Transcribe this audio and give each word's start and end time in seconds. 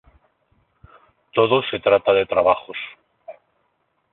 Todo 1.31 1.61
se 1.69 1.79
trata 1.79 2.11
de 2.11 2.25
trabajos. 2.25 2.75